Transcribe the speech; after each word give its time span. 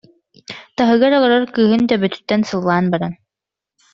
Таһыгар 0.77 1.11
олорор 1.17 1.43
кыыһын 1.55 1.83
төбөтүттэн 1.89 2.41
сыллаан 2.49 2.85
баран: 2.93 3.13